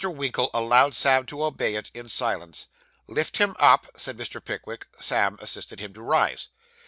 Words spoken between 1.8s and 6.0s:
in silence. 'Lift him up,' said Mr. Pickwick. Sam assisted him